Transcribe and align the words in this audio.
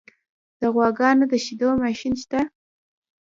د 0.59 0.61
غواګانو 0.73 1.23
د 1.31 1.33
شیدو 1.45 1.69
ماشین 1.83 2.13
شته؟ 2.21 2.39